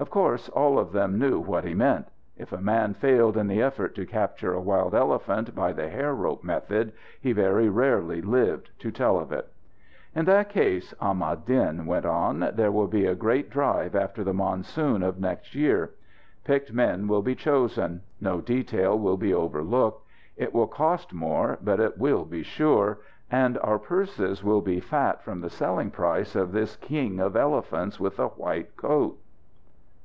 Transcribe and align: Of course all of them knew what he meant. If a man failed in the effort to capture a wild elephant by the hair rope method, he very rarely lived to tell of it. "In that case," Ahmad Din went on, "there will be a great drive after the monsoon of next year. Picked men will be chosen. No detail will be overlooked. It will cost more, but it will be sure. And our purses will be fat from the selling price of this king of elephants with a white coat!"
Of 0.00 0.08
course 0.08 0.48
all 0.48 0.78
of 0.78 0.92
them 0.92 1.18
knew 1.18 1.38
what 1.38 1.62
he 1.62 1.74
meant. 1.74 2.08
If 2.34 2.54
a 2.54 2.60
man 2.62 2.94
failed 2.94 3.36
in 3.36 3.48
the 3.48 3.60
effort 3.60 3.94
to 3.96 4.06
capture 4.06 4.54
a 4.54 4.58
wild 4.58 4.94
elephant 4.94 5.54
by 5.54 5.74
the 5.74 5.90
hair 5.90 6.14
rope 6.14 6.42
method, 6.42 6.94
he 7.20 7.32
very 7.32 7.68
rarely 7.68 8.22
lived 8.22 8.70
to 8.78 8.90
tell 8.90 9.18
of 9.18 9.30
it. 9.30 9.52
"In 10.14 10.24
that 10.24 10.48
case," 10.48 10.94
Ahmad 11.02 11.44
Din 11.44 11.84
went 11.84 12.06
on, 12.06 12.48
"there 12.54 12.72
will 12.72 12.86
be 12.86 13.04
a 13.04 13.14
great 13.14 13.50
drive 13.50 13.94
after 13.94 14.24
the 14.24 14.32
monsoon 14.32 15.02
of 15.02 15.20
next 15.20 15.54
year. 15.54 15.90
Picked 16.44 16.72
men 16.72 17.06
will 17.06 17.20
be 17.20 17.34
chosen. 17.34 18.00
No 18.22 18.40
detail 18.40 18.98
will 18.98 19.18
be 19.18 19.34
overlooked. 19.34 20.02
It 20.34 20.54
will 20.54 20.66
cost 20.66 21.12
more, 21.12 21.58
but 21.60 21.78
it 21.78 21.98
will 21.98 22.24
be 22.24 22.42
sure. 22.42 23.00
And 23.30 23.58
our 23.58 23.78
purses 23.78 24.42
will 24.42 24.62
be 24.62 24.80
fat 24.80 25.22
from 25.22 25.42
the 25.42 25.50
selling 25.50 25.90
price 25.90 26.34
of 26.34 26.52
this 26.52 26.76
king 26.76 27.20
of 27.20 27.36
elephants 27.36 28.00
with 28.00 28.18
a 28.18 28.28
white 28.28 28.78
coat!" 28.78 29.18